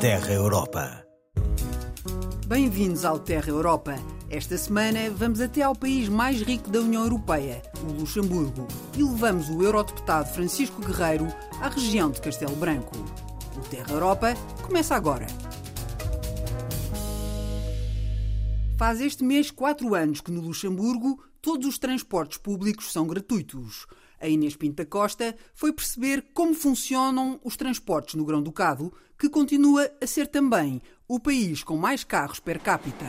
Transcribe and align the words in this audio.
Terra 0.00 0.32
Europa. 0.32 1.06
Bem-vindos 2.46 3.04
ao 3.04 3.18
Terra 3.18 3.50
Europa. 3.50 3.96
Esta 4.30 4.56
semana 4.56 5.10
vamos 5.10 5.42
até 5.42 5.60
ao 5.60 5.76
país 5.76 6.08
mais 6.08 6.40
rico 6.40 6.70
da 6.70 6.80
União 6.80 7.02
Europeia, 7.02 7.60
o 7.86 7.92
Luxemburgo, 7.92 8.66
e 8.96 9.02
levamos 9.02 9.50
o 9.50 9.62
eurodeputado 9.62 10.30
Francisco 10.30 10.80
Guerreiro 10.80 11.26
à 11.60 11.68
região 11.68 12.10
de 12.10 12.18
Castelo 12.18 12.56
Branco. 12.56 12.96
O 13.54 13.60
Terra 13.68 13.92
Europa 13.92 14.34
começa 14.62 14.96
agora. 14.96 15.26
Faz 18.78 19.02
este 19.02 19.22
mês 19.22 19.50
quatro 19.50 19.94
anos 19.94 20.22
que 20.22 20.32
no 20.32 20.40
Luxemburgo 20.40 21.22
todos 21.42 21.66
os 21.66 21.78
transportes 21.78 22.38
públicos 22.38 22.90
são 22.90 23.06
gratuitos. 23.06 23.86
A 24.20 24.28
Inês 24.28 24.54
Pinta 24.54 24.84
Costa 24.84 25.34
foi 25.54 25.72
perceber 25.72 26.26
como 26.34 26.54
funcionam 26.54 27.40
os 27.42 27.56
transportes 27.56 28.16
no 28.16 28.24
Grão-Ducado, 28.24 28.92
que 29.18 29.30
continua 29.30 29.90
a 30.00 30.06
ser 30.06 30.26
também 30.26 30.82
o 31.08 31.18
país 31.18 31.62
com 31.62 31.76
mais 31.76 32.04
carros 32.04 32.38
per 32.38 32.60
capita. 32.60 33.06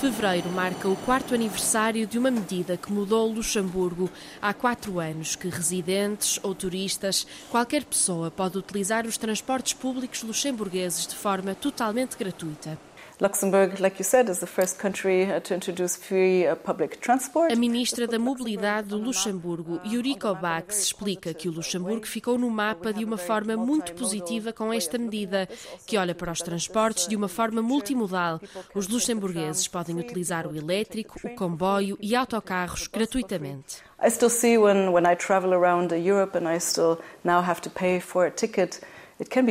Fevereiro 0.00 0.50
marca 0.50 0.88
o 0.88 0.96
quarto 0.96 1.34
aniversário 1.34 2.06
de 2.06 2.18
uma 2.18 2.30
medida 2.30 2.76
que 2.76 2.92
mudou 2.92 3.32
Luxemburgo. 3.32 4.10
Há 4.42 4.52
quatro 4.52 4.98
anos 4.98 5.34
que 5.34 5.48
residentes 5.48 6.38
ou 6.42 6.54
turistas, 6.54 7.26
qualquer 7.48 7.84
pessoa 7.84 8.30
pode 8.30 8.58
utilizar 8.58 9.06
os 9.06 9.16
transportes 9.16 9.72
públicos 9.72 10.22
luxemburgueses 10.22 11.06
de 11.06 11.14
forma 11.14 11.54
totalmente 11.54 12.18
gratuita. 12.18 12.78
Luxembourg, 13.20 13.78
like 13.78 14.00
you 14.00 14.04
said, 14.04 14.28
is 14.28 14.40
the 14.40 14.46
first 14.46 14.76
country 14.76 15.30
uh, 15.30 15.38
to 15.38 15.54
introduce 15.54 15.96
free 15.96 16.48
uh, 16.48 16.56
public 16.56 17.00
transport. 17.00 17.52
A 17.52 17.56
ministra 17.56 18.08
da 18.08 18.18
Mobilidade 18.18 18.88
do 18.88 18.98
Luxemburgo, 18.98 19.80
Yuriko 19.84 20.34
Bax, 20.34 20.80
explica 20.80 21.32
que 21.32 21.48
o 21.48 21.52
Luxemburgo 21.52 22.06
ficou 22.06 22.36
no 22.36 22.50
mapa 22.50 22.92
de 22.92 23.04
uma 23.04 23.16
forma 23.16 23.56
muito 23.56 23.94
positiva 23.94 24.52
com 24.52 24.72
esta 24.72 24.98
medida, 24.98 25.48
que 25.86 25.96
olha 25.96 26.12
para 26.12 26.32
os 26.32 26.40
transportes 26.40 27.06
de 27.06 27.14
uma 27.14 27.28
forma 27.28 27.62
multimodal. 27.62 28.40
Os 28.74 28.88
luxemburgueses 28.88 29.68
podem 29.68 29.96
utilizar 29.96 30.48
o 30.48 30.56
elétrico, 30.56 31.20
o 31.22 31.36
comboio 31.36 31.96
e 32.00 32.16
autocarros 32.16 32.88
gratuitamente. 32.88 33.76
I 34.02 34.10
still 34.10 34.28
see 34.28 34.58
when, 34.58 34.90
when 34.90 35.06
I 35.06 35.14
travel 35.14 35.54
around 35.54 35.94
Europe 35.94 36.36
and 36.36 36.48
I 36.52 36.58
still 36.58 36.98
now 37.22 37.40
have 37.40 37.60
to 37.62 37.70
pay 37.70 38.00
for 38.00 38.26
a 38.26 38.30
ticket 38.30 38.80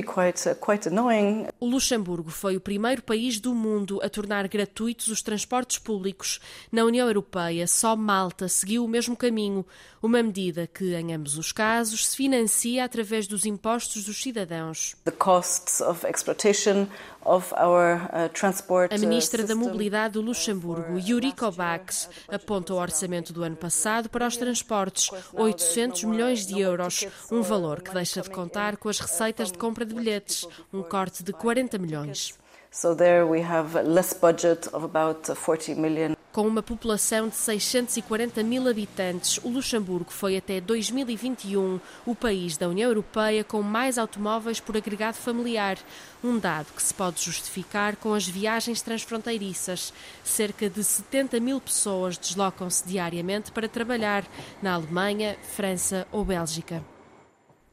quite, 0.03 0.49
uh, 0.49 0.55
quite 0.55 0.87
annoying. 0.87 1.47
O 1.59 1.67
Luxemburgo 1.67 2.29
foi 2.29 2.57
o 2.57 2.61
primeiro 2.61 3.01
país 3.01 3.39
do 3.39 3.53
mundo 3.53 3.99
a 4.03 4.09
tornar 4.09 4.47
gratuitos 4.47 5.07
os 5.07 5.21
transportes 5.21 5.79
públicos. 5.79 6.39
Na 6.71 6.83
União 6.83 7.07
Europeia, 7.07 7.67
só 7.67 7.95
Malta 7.95 8.47
seguiu 8.47 8.83
o 8.83 8.87
mesmo 8.87 9.15
caminho, 9.15 9.65
uma 10.01 10.21
medida 10.21 10.67
que, 10.67 10.93
em 10.93 11.13
ambos 11.13 11.37
os 11.37 11.51
casos, 11.51 12.07
se 12.07 12.17
financia 12.17 12.83
através 12.83 13.27
dos 13.27 13.45
impostos 13.45 14.03
dos 14.03 14.21
cidadãos. 14.21 14.95
The 15.05 15.11
costs 15.11 15.79
of 15.79 16.05
exploitation 16.05 16.87
uh, 17.25 18.89
a 18.89 18.97
ministra 18.97 19.43
da 19.43 19.55
Mobilidade 19.55 20.13
do 20.13 20.21
Luxemburgo, 20.21 20.99
Yuriko 20.99 21.51
Bax, 21.51 22.09
aponta 22.27 22.73
o 22.73 22.77
orçamento 22.77 23.31
do 23.31 23.43
ano 23.43 23.55
passado 23.55 24.09
para 24.09 24.27
os 24.27 24.37
transportes, 24.37 25.09
800 25.33 26.03
milhões 26.03 26.45
de 26.45 26.59
euros, 26.59 27.07
um 27.31 27.41
valor 27.41 27.81
que 27.81 27.93
deixa 27.93 28.21
de 28.21 28.29
contar 28.29 28.77
com 28.77 28.89
as 28.89 28.99
receitas 28.99 29.51
de 29.51 29.57
compra 29.57 29.85
de 29.85 29.95
bilhetes, 29.95 30.47
um 30.71 30.83
corte 30.83 31.23
de 31.23 31.31
40 31.33 31.77
milhões. 31.77 32.37
So 32.71 32.95
there 32.95 33.23
we 33.23 33.41
have 33.41 33.77
less 33.83 34.13
budget 34.13 34.67
of 34.73 34.83
about 34.83 35.29
40 35.29 35.75
million. 35.75 36.15
Com 36.33 36.47
uma 36.47 36.63
população 36.63 37.29
de 37.29 37.35
640 37.35 38.41
mil 38.41 38.67
habitantes, 38.67 39.39
o 39.43 39.49
Luxemburgo 39.49 40.11
foi 40.11 40.35
até 40.35 40.59
2021 40.59 41.79
o 42.07 42.15
país 42.15 42.57
da 42.57 42.67
União 42.67 42.89
Europeia 42.89 43.43
com 43.43 43.61
mais 43.61 43.99
automóveis 43.99 44.59
por 44.59 44.75
agregado 44.75 45.13
familiar, 45.13 45.77
um 46.23 46.39
dado 46.39 46.73
que 46.75 46.81
se 46.81 46.91
pode 46.91 47.21
justificar 47.21 47.95
com 47.97 48.15
as 48.15 48.27
viagens 48.27 48.81
transfronteiriças. 48.81 49.93
Cerca 50.23 50.67
de 50.67 50.83
70 50.83 51.39
mil 51.39 51.61
pessoas 51.61 52.17
deslocam-se 52.17 52.83
diariamente 52.87 53.51
para 53.51 53.69
trabalhar 53.69 54.25
na 54.59 54.73
Alemanha, 54.73 55.37
França 55.55 56.07
ou 56.11 56.25
Bélgica. 56.25 56.92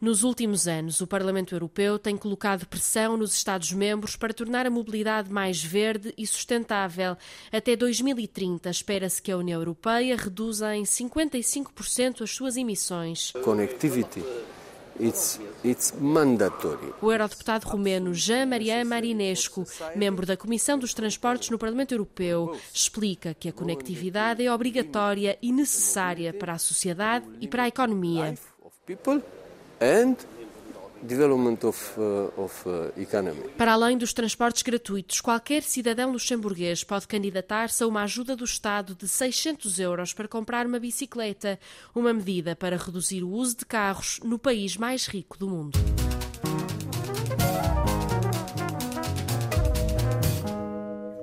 Nos 0.01 0.23
últimos 0.23 0.67
anos, 0.67 1.03
o 1.03 1.07
Parlamento 1.07 1.55
Europeu 1.55 1.99
tem 1.99 2.17
colocado 2.17 2.67
pressão 2.67 3.19
nos 3.19 3.35
Estados-membros 3.35 4.17
para 4.17 4.33
tornar 4.33 4.67
a 4.67 4.71
mobilidade 4.71 5.31
mais 5.31 5.63
verde 5.63 6.15
e 6.17 6.27
sustentável. 6.27 7.19
Até 7.53 7.77
2030, 7.77 8.71
espera-se 8.71 9.21
que 9.21 9.31
a 9.31 9.37
União 9.37 9.61
Europeia 9.61 10.17
reduza 10.17 10.75
em 10.75 10.85
55% 10.85 12.23
as 12.23 12.31
suas 12.31 12.57
emissões. 12.57 13.33
Connectivity. 13.45 14.25
It's, 14.99 15.39
it's 15.63 15.93
mandatory. 15.99 16.95
O 17.03 17.13
eurodeputado 17.13 17.69
romeno 17.69 18.15
Jean-Marie 18.15 18.83
Marinescu, 18.85 19.67
membro 19.95 20.25
da 20.25 20.37
Comissão 20.37 20.79
dos 20.79 20.95
Transportes 20.95 21.51
no 21.51 21.59
Parlamento 21.59 21.93
Europeu, 21.93 22.57
explica 22.73 23.35
que 23.35 23.51
a 23.51 23.53
conectividade 23.53 24.45
é 24.45 24.51
obrigatória 24.51 25.39
e 25.43 25.53
necessária 25.53 26.33
para 26.33 26.55
a 26.55 26.59
sociedade 26.59 27.27
e 27.39 27.47
para 27.47 27.65
a 27.65 27.69
economia 27.69 28.35
and 29.81 30.17
development 31.03 31.65
of, 31.65 31.99
uh, 31.99 32.31
of 32.41 32.69
uh, 32.69 32.93
economy. 33.01 33.49
Para 33.57 33.73
além 33.73 33.97
dos 33.97 34.13
transportes 34.13 34.63
gratuitos, 34.63 35.21
qualquer 35.21 35.63
cidadão 35.63 36.13
luxemburguês 36.13 36.85
pode 36.85 37.09
candidatar-se 37.09 37.83
a 37.83 37.87
uma 37.87 38.03
ajuda 38.03 38.37
do 38.37 38.45
Estado 38.45 38.95
de 38.95 39.09
600 39.09 39.81
euros 39.81 40.13
para 40.13 40.29
comprar 40.29 40.67
uma 40.67 40.79
bicicleta, 40.79 41.59
uma 41.95 42.13
medida 42.13 42.55
para 42.55 42.77
reduzir 42.77 43.23
o 43.23 43.31
uso 43.31 43.57
de 43.59 43.67
carros 43.67 44.21
no 44.23 44.39
país 44.39 44.77
mais 44.77 45.07
rico 45.07 45.39
do 45.39 45.49
mundo. 45.49 45.79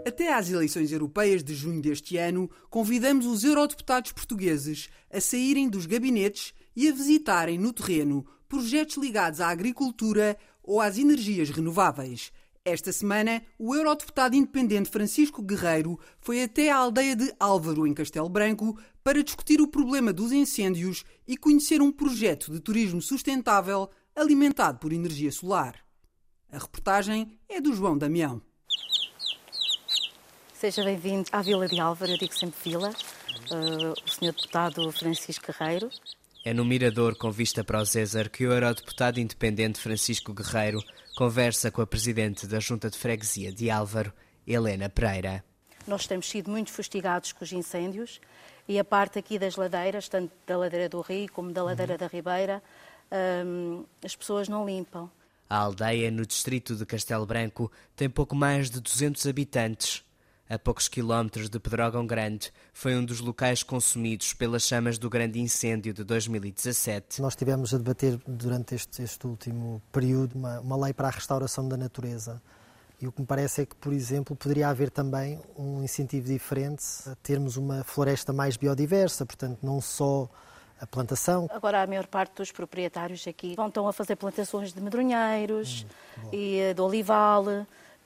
Até 0.08 0.34
às 0.34 0.50
eleições 0.50 0.92
europeias 0.92 1.44
de 1.44 1.54
junho 1.54 1.80
deste 1.80 2.18
ano, 2.18 2.50
convidamos 2.72 3.28
os 3.28 3.44
eurodeputados 3.44 4.12
portugueses 4.12 4.90
a 5.14 5.22
saírem 5.22 5.70
dos 5.70 5.86
gabinetes 5.86 6.54
e 6.76 6.90
a 6.90 6.92
visitarem 6.92 7.60
no 7.60 7.72
terreno 7.72 8.26
projetos 8.48 8.98
ligados 8.98 9.42
à 9.42 9.50
agricultura 9.50 10.38
ou 10.64 10.82
às 10.82 10.98
energias 10.98 11.50
renováveis. 11.50 12.32
Esta 12.64 12.92
semana, 12.92 13.42
o 13.58 13.74
eurodeputado 13.74 14.36
independente 14.36 14.90
Francisco 14.90 15.42
Guerreiro 15.42 15.98
foi 16.20 16.44
até 16.44 16.70
à 16.70 16.76
aldeia 16.76 17.16
de 17.16 17.34
Álvaro, 17.40 17.88
em 17.88 17.94
Castelo 17.94 18.28
Branco, 18.28 18.78
para 19.02 19.24
discutir 19.24 19.62
o 19.62 19.70
problema 19.70 20.12
dos 20.12 20.34
incêndios 20.34 21.06
e 21.26 21.38
conhecer 21.38 21.82
um 21.82 21.94
projeto 21.94 22.52
de 22.52 22.60
turismo 22.60 23.02
sustentável 23.02 23.90
alimentado 24.14 24.80
por 24.80 24.92
energia 24.92 25.32
solar. 25.32 25.76
A 26.52 26.58
reportagem 26.58 27.40
é 27.48 27.62
do 27.62 27.74
João 27.74 27.98
Damião. 27.98 28.42
Seja 30.54 30.84
bem-vindo 30.84 31.30
à 31.32 31.42
Vila 31.42 31.70
de 31.70 31.80
Álvaro, 31.80 32.12
eu 32.12 32.18
digo 32.18 32.34
sempre 32.34 32.60
Vila. 32.64 32.90
Uh, 33.50 33.94
o 34.06 34.10
senhor 34.10 34.34
deputado 34.34 34.92
Francisco 34.92 35.46
Guerreiro 35.46 35.90
é 36.48 36.54
no 36.54 36.64
Mirador 36.64 37.18
com 37.18 37.30
vista 37.30 37.62
para 37.62 37.82
o 37.82 37.86
César 37.86 38.30
que 38.30 38.48
o 38.48 38.54
eurodeputado 38.54 39.20
independente 39.20 39.82
Francisco 39.82 40.34
Guerreiro 40.34 40.82
conversa 41.18 41.70
com 41.70 41.82
a 41.82 41.86
presidente 41.86 42.48
da 42.48 42.58
Junta 42.58 42.90
de 42.90 42.98
Freguesia 42.98 43.52
de 43.52 43.70
Álvaro, 43.70 44.14
Helena 44.48 44.88
Pereira. 44.88 45.44
Nós 45.86 46.08
temos 46.08 46.30
sido 46.30 46.50
muito 46.50 46.72
fustigados 46.72 47.34
com 47.34 47.44
os 47.44 47.52
incêndios 47.52 48.22
e 48.66 48.80
a 48.80 48.86
parte 48.86 49.20
aqui 49.20 49.38
das 49.38 49.58
ladeiras, 49.58 50.08
tanto 50.08 50.32
da 50.46 50.56
ladeira 50.56 50.88
do 50.88 51.02
Rio 51.02 51.30
como 51.34 51.52
da 51.52 51.62
ladeira 51.62 51.96
uhum. 51.96 52.00
da 52.00 52.08
Ribeira, 52.08 52.64
hum, 53.46 53.84
as 54.02 54.16
pessoas 54.16 54.48
não 54.48 54.66
limpam. 54.66 55.12
A 55.50 55.58
aldeia, 55.58 56.10
no 56.10 56.26
distrito 56.26 56.78
de 56.78 56.86
Castelo 56.86 57.26
Branco, 57.26 57.70
tem 57.94 58.10
pouco 58.10 58.34
mais 58.34 58.70
de 58.70 58.80
200 58.80 59.28
habitantes 59.28 60.02
a 60.50 60.58
poucos 60.58 60.88
quilómetros 60.88 61.50
de 61.50 61.60
Pedrógão 61.60 62.06
Grande, 62.08 62.52
foi 62.74 62.96
um 62.96 63.04
dos 63.04 63.20
locais 63.20 63.64
consumidos 63.64 64.34
pelas 64.34 64.64
chamas 64.64 64.98
do 64.98 65.10
grande 65.10 65.40
incêndio 65.40 65.94
de 65.94 66.04
2017. 66.04 67.22
Nós 67.22 67.36
tivemos 67.36 67.74
a 67.74 67.78
debater 67.78 68.18
durante 68.26 68.76
este, 68.76 69.02
este 69.02 69.28
último 69.28 69.82
período 69.92 70.36
uma, 70.36 70.60
uma 70.60 70.78
lei 70.86 70.94
para 70.94 71.08
a 71.08 71.12
restauração 71.12 71.68
da 71.68 71.76
natureza. 71.76 72.42
E 73.00 73.08
o 73.08 73.12
que 73.12 73.22
me 73.22 73.28
parece 73.28 73.62
é 73.62 73.66
que, 73.66 73.76
por 73.76 73.94
exemplo, 73.94 74.36
poderia 74.36 74.70
haver 74.70 74.90
também 74.90 75.40
um 75.56 75.84
incentivo 75.84 76.28
diferente 76.28 76.84
a 77.06 77.16
termos 77.16 77.56
uma 77.56 77.84
floresta 77.84 78.34
mais 78.34 78.58
biodiversa, 78.58 79.26
portanto, 79.26 79.60
não 79.62 79.80
só 79.80 80.28
a 80.80 80.88
plantação. 80.88 81.48
Agora, 81.52 81.84
a 81.84 81.88
maior 81.88 82.08
parte 82.08 82.36
dos 82.36 82.52
proprietários 82.52 83.28
aqui 83.28 83.56
vão 83.56 83.68
estão 83.68 83.88
a 83.88 83.94
fazer 83.94 84.16
plantações 84.16 84.74
de 84.74 84.82
medronheiros 84.82 85.86
hum, 86.24 86.30
e 86.32 86.60
eh, 86.60 86.74
de 86.74 86.82
olival 86.82 87.46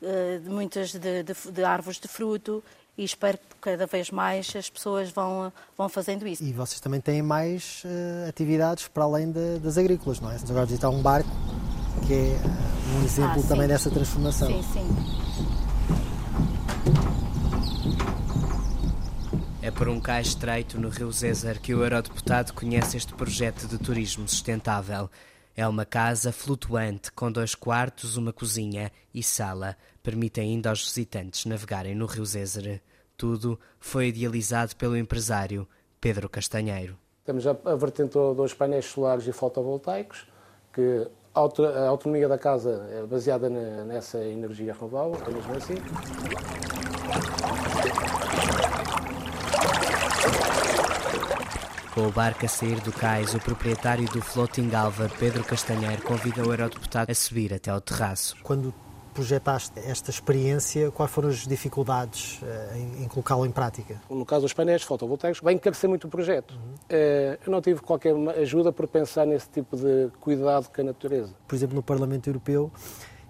de 0.02 0.50
muitas 0.50 0.92
de, 0.92 1.24
de, 1.24 1.34
de 1.52 1.64
árvores 1.64 2.00
de 2.00 2.08
fruto 2.08 2.64
e 2.98 3.04
espero 3.04 3.38
que 3.38 3.56
cada 3.62 3.86
vez 3.86 4.12
mais 4.12 4.54
as 4.56 4.70
pessoas 4.70 5.10
vão, 5.10 5.52
vão 5.78 5.88
fazendo 5.88 6.28
isso. 6.28 6.44
E 6.44 6.52
vocês 6.52 6.80
também 6.80 7.00
têm 7.00 7.22
mais 7.22 7.84
uh, 7.86 8.30
atividades 8.30 8.88
para 8.88 9.04
além 9.04 9.32
de, 9.32 9.60
das 9.60 9.78
agrícolas, 9.78 10.20
não 10.20 10.30
é? 10.30 10.36
Estamos 10.36 10.52
agora 10.52 10.64
a 10.64 10.68
visitar 10.68 10.90
um 10.90 11.02
barco, 11.02 11.30
que 12.06 12.14
é 12.14 12.40
um 12.96 13.04
exemplo 13.04 13.42
ah, 13.44 13.48
também 13.48 13.68
dessa 13.68 13.90
transformação. 13.90 14.48
Sim, 14.48 14.64
sim. 14.74 14.88
É 19.62 19.70
por 19.70 19.88
um 19.88 20.00
cais 20.00 20.28
estreito 20.28 20.80
no 20.80 20.90
Rio 20.90 21.12
Zézer 21.12 21.62
que 21.62 21.74
o 21.74 21.84
eurodeputado 21.84 22.52
conhece 22.54 22.98
este 22.98 23.14
projeto 23.14 23.68
de 23.68 23.78
turismo 23.78 24.28
sustentável. 24.28 25.10
É 25.62 25.68
uma 25.68 25.86
casa 25.86 26.32
flutuante 26.32 27.12
com 27.12 27.32
dois 27.32 27.54
quartos, 27.54 28.18
uma 28.18 28.34
cozinha 28.34 28.92
e 29.14 29.22
sala. 29.22 29.78
Permite 30.02 30.42
ainda 30.42 30.72
aos 30.72 30.84
visitantes 30.84 31.46
navegarem 31.46 31.94
no 31.94 32.08
rio 32.08 32.26
Zézere. 32.26 32.82
Tudo 33.16 33.60
foi 33.80 34.08
idealizado 34.08 34.76
pelo 34.76 34.98
empresário 34.98 35.68
Pedro 36.00 36.28
Castanheiro. 36.28 36.98
Temos 37.24 37.46
a, 37.46 37.54
vertente 37.76 38.14
dos 38.14 38.56
painéis 38.56 38.86
solares 38.86 39.28
e 39.28 39.32
fotovoltaicos, 39.32 40.26
que 40.74 41.08
a 41.32 41.42
autonomia 41.42 42.28
da 42.28 42.40
casa 42.40 42.90
é 42.92 43.04
baseada 43.04 43.48
nessa 43.48 44.18
energia 44.18 44.74
renovável, 44.74 45.22
é 45.28 45.30
mesmo 45.30 45.54
assim. 45.54 45.76
Com 52.02 52.08
o 52.08 52.12
barco 52.12 52.44
a 52.44 52.50
sair 52.50 52.80
do 52.80 52.92
cais, 52.92 53.36
o 53.36 53.40
proprietário 53.40 54.10
do 54.10 54.24
Floating 54.24 54.74
Alva, 54.74 55.08
Pedro 55.20 55.44
Castanheiro, 55.44 56.02
convida 56.02 56.42
o 56.42 56.52
eurodeputado 56.52 57.12
a 57.12 57.14
subir 57.14 57.54
até 57.54 57.70
ao 57.70 57.80
terraço. 57.80 58.36
Quando 58.42 58.74
projetaste 59.14 59.80
esta 59.82 60.10
experiência, 60.10 60.90
quais 60.90 61.12
foram 61.12 61.30
as 61.30 61.46
dificuldades 61.46 62.42
uh, 62.42 62.76
em, 62.76 63.04
em 63.04 63.08
colocá-lo 63.08 63.46
em 63.46 63.52
prática? 63.52 64.02
No 64.10 64.26
caso 64.26 64.42
dos 64.42 64.52
painéis 64.54 64.82
fotovoltaicos, 64.82 65.42
vai 65.42 65.54
encarecer 65.54 65.88
muito 65.88 66.08
o 66.08 66.10
projeto. 66.10 66.56
Uhum. 66.56 66.74
Uh, 66.74 67.38
eu 67.46 67.52
não 67.52 67.62
tive 67.62 67.82
qualquer 67.82 68.16
ajuda 68.42 68.72
por 68.72 68.88
pensar 68.88 69.28
nesse 69.28 69.48
tipo 69.50 69.78
de 69.78 70.10
cuidado 70.20 70.70
com 70.74 70.82
a 70.82 70.84
natureza. 70.84 71.36
Por 71.48 71.54
exemplo, 71.54 71.76
no 71.76 71.84
Parlamento 71.84 72.28
Europeu, 72.28 72.72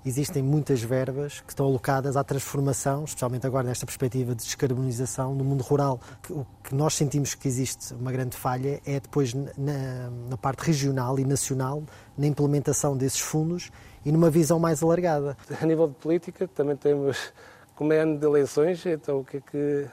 existem 0.05 0.41
muitas 0.41 0.81
verbas 0.81 1.41
que 1.41 1.51
estão 1.51 1.65
alocadas 1.65 2.17
à 2.17 2.23
transformação, 2.23 3.03
especialmente 3.03 3.45
agora 3.45 3.67
nesta 3.67 3.85
perspectiva 3.85 4.33
de 4.35 4.43
descarbonização 4.43 5.35
no 5.35 5.43
mundo 5.43 5.61
rural. 5.61 5.99
O 6.29 6.45
que 6.63 6.73
nós 6.73 6.95
sentimos 6.95 7.33
que 7.33 7.47
existe 7.47 7.93
uma 7.93 8.11
grande 8.11 8.35
falha 8.35 8.81
é 8.85 8.99
depois 8.99 9.33
na, 9.33 10.09
na 10.29 10.37
parte 10.37 10.61
regional 10.61 11.19
e 11.19 11.25
nacional, 11.25 11.83
na 12.17 12.27
implementação 12.27 12.95
desses 12.97 13.19
fundos 13.19 13.71
e 14.05 14.11
numa 14.11 14.29
visão 14.29 14.59
mais 14.59 14.81
alargada. 14.81 15.37
A 15.61 15.65
nível 15.65 15.87
de 15.87 15.95
política, 15.95 16.47
também 16.47 16.75
temos, 16.75 17.33
como 17.75 17.93
é 17.93 17.99
ano 17.99 18.17
de 18.17 18.25
eleições, 18.25 18.85
então 18.85 19.19
o 19.19 19.23
que 19.23 19.37
é 19.37 19.41
que 19.41 19.87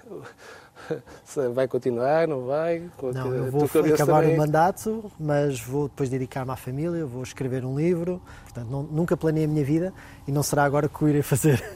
se 1.25 1.49
vai 1.49 1.67
continuar, 1.69 2.27
não 2.29 2.47
vai? 2.47 2.91
Não, 3.15 3.35
eu 3.35 3.51
vou 3.51 3.65
acabar 3.65 4.23
também... 4.23 4.35
o 4.35 4.39
mandato, 4.39 5.11
mas 5.19 5.61
vou 5.61 5.89
depois 5.89 6.09
dedicar-me 6.09 6.51
à 6.53 6.57
família, 6.57 7.05
vou 7.05 7.23
escrever 7.23 7.65
um 7.65 7.77
livro. 7.77 8.23
Portanto, 8.45 8.69
não, 8.69 8.83
nunca 8.83 9.17
planei 9.17 9.45
a 9.45 9.49
minha 9.49 9.65
vida 9.65 9.93
e 10.27 10.33
não 10.33 10.43
será 10.43 10.65
agora 10.65 10.89
que 10.89 11.05
o 11.05 11.09
irei 11.09 11.23
fazer. 11.23 11.63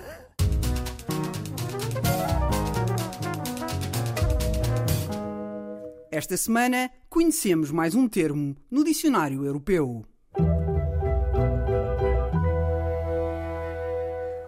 Esta 6.10 6.36
semana 6.36 6.90
conhecemos 7.08 7.70
mais 7.70 7.94
um 7.94 8.06
termo 8.06 8.54
no 8.70 8.84
dicionário 8.84 9.46
europeu. 9.46 10.04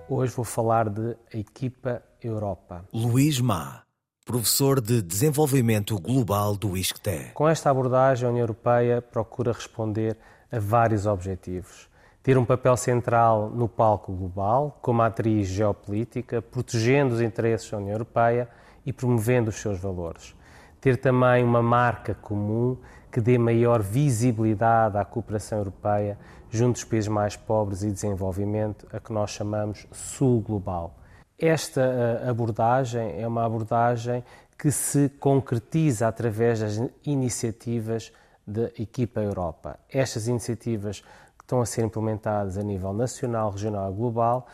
Hoje 0.06 0.32
vou 0.34 0.44
falar 0.44 0.90
de 0.90 1.16
Equipa 1.32 2.02
Europa. 2.20 2.84
Luís 2.92 3.40
Má 3.40 3.83
professor 4.24 4.80
de 4.80 5.02
Desenvolvimento 5.02 6.00
Global 6.00 6.56
do 6.56 6.78
ISCTE. 6.78 7.32
Com 7.34 7.46
esta 7.46 7.68
abordagem, 7.68 8.26
a 8.26 8.30
União 8.30 8.42
Europeia 8.42 9.02
procura 9.02 9.52
responder 9.52 10.16
a 10.50 10.58
vários 10.58 11.04
objetivos. 11.04 11.90
Ter 12.22 12.38
um 12.38 12.44
papel 12.44 12.74
central 12.74 13.50
no 13.50 13.68
palco 13.68 14.12
global, 14.12 14.78
como 14.80 15.02
atriz 15.02 15.48
geopolítica, 15.48 16.40
protegendo 16.40 17.14
os 17.14 17.20
interesses 17.20 17.70
da 17.70 17.76
União 17.76 17.92
Europeia 17.92 18.48
e 18.86 18.94
promovendo 18.94 19.50
os 19.50 19.56
seus 19.56 19.78
valores. 19.78 20.34
Ter 20.80 20.96
também 20.96 21.44
uma 21.44 21.62
marca 21.62 22.14
comum 22.14 22.78
que 23.12 23.20
dê 23.20 23.36
maior 23.36 23.82
visibilidade 23.82 24.96
à 24.96 25.04
cooperação 25.04 25.58
europeia 25.58 26.18
junto 26.48 26.76
dos 26.76 26.84
países 26.84 27.08
mais 27.08 27.36
pobres 27.36 27.82
e 27.82 27.90
desenvolvimento, 27.90 28.86
a 28.90 28.98
que 28.98 29.12
nós 29.12 29.30
chamamos 29.32 29.86
Sul 29.92 30.40
Global 30.40 30.94
esta 31.38 31.80
eh, 31.80 32.28
abordagem 32.28 33.20
é 33.20 33.26
uma 33.26 33.44
abordagem 33.44 34.24
que 34.58 34.70
se 34.70 35.08
concretiza 35.20 36.06
através 36.06 36.60
das 36.60 36.80
iniciativas 37.04 38.12
da 38.46 38.64
Equipa 38.78 39.20
Europa. 39.20 39.78
Estas 39.90 40.28
iniciativas 40.28 41.00
que 41.36 41.44
estão 41.44 41.60
a 41.60 41.66
ser 41.66 41.82
implementadas 41.84 42.56
a 42.56 42.62
nível 42.62 42.92
nacional, 42.92 43.50
regional 43.50 43.90
e 43.92 43.94
global 43.94 44.46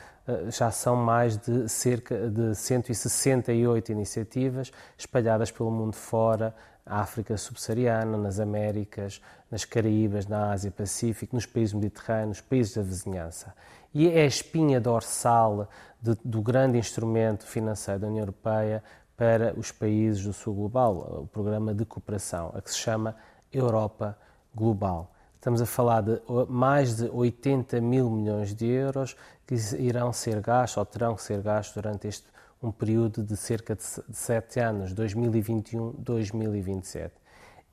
já 0.49 0.71
são 0.71 0.97
mais 0.97 1.37
de 1.37 1.69
cerca 1.69 2.29
de 2.29 2.55
168 2.55 3.93
iniciativas 3.93 4.71
espalhadas 4.97 5.51
pelo 5.51 5.71
mundo 5.71 5.95
fora, 5.95 6.55
África 6.85 7.37
subsaariana, 7.37 8.17
nas 8.17 8.41
Américas, 8.41 9.21
nas 9.51 9.65
Caraíbas, 9.65 10.27
na 10.27 10.53
Ásia 10.53 10.71
Pacífico, 10.71 11.37
nos 11.37 11.47
países 11.47 11.75
mediterrâneos, 11.75 12.41
países 12.41 12.75
da 12.75 12.83
vizinhança. 12.83 13.55
E 13.93 14.09
é 14.09 14.23
a 14.23 14.27
espinha 14.27 14.81
dorsal 14.81 15.69
de, 16.01 16.17
do 16.25 16.41
grande 16.41 16.79
instrumento 16.79 17.47
financeiro 17.47 18.01
da 18.01 18.07
União 18.07 18.23
Europeia 18.23 18.83
para 19.17 19.53
os 19.59 19.71
países 19.71 20.25
do 20.25 20.33
Sul 20.33 20.55
Global, 20.55 21.23
o 21.23 21.27
programa 21.27 21.75
de 21.75 21.85
cooperação, 21.85 22.53
a 22.55 22.63
que 22.63 22.71
se 22.71 22.79
chama 22.79 23.15
Europa 23.53 24.17
Global. 24.55 25.13
Estamos 25.41 25.63
a 25.63 25.67
falar 25.67 26.03
de 26.03 26.21
mais 26.51 26.97
de 26.97 27.09
80 27.09 27.81
mil 27.81 28.11
milhões 28.11 28.55
de 28.55 28.67
euros 28.67 29.17
que 29.47 29.55
irão 29.79 30.13
ser 30.13 30.39
gastos 30.39 30.77
ou 30.77 30.85
terão 30.85 31.15
que 31.15 31.23
ser 31.23 31.41
gastos 31.41 31.83
durante 31.83 32.07
este 32.07 32.27
um 32.63 32.71
período 32.71 33.23
de 33.23 33.35
cerca 33.39 33.75
de 33.75 33.83
sete 34.13 34.61
anos, 34.61 34.95
2021-2027. 34.95 37.11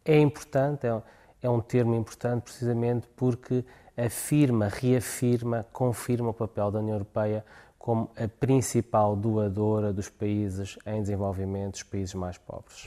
É 0.06 0.18
importante, 0.18 0.88
é, 0.88 1.02
é 1.42 1.50
um 1.50 1.60
termo 1.60 1.94
importante 1.94 2.44
precisamente 2.44 3.06
porque 3.18 3.66
afirma, 3.98 4.70
reafirma, 4.70 5.66
confirma 5.74 6.30
o 6.30 6.34
papel 6.34 6.72
da 6.72 6.80
União 6.80 6.96
Europeia 6.96 7.44
como 7.78 8.10
a 8.16 8.30
principal 8.30 9.14
doadora 9.14 9.92
dos 9.92 10.08
países 10.08 10.80
em 10.86 11.02
desenvolvimento, 11.02 11.74
dos 11.74 11.84
países 11.84 12.14
mais 12.14 12.38
pobres. 12.38 12.86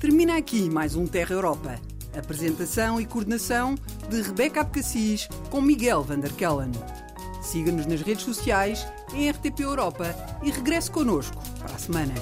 Termina 0.00 0.36
aqui 0.36 0.70
mais 0.70 0.94
um 0.94 1.08
Terra 1.08 1.34
Europa. 1.34 1.74
Apresentação 2.16 3.00
e 3.00 3.06
coordenação 3.06 3.74
de 4.08 4.22
Rebeca 4.22 4.60
Abcacis 4.60 5.28
com 5.50 5.60
Miguel 5.60 6.02
van 6.02 6.20
der 6.20 6.32
Kellen. 6.32 6.72
Siga-nos 7.42 7.86
nas 7.86 8.00
redes 8.00 8.24
sociais 8.24 8.86
em 9.12 9.30
RTP 9.30 9.60
Europa 9.60 10.14
e 10.42 10.50
regresse 10.50 10.90
connosco 10.90 11.42
para 11.58 11.74
a 11.74 11.78
semana. 11.78 12.14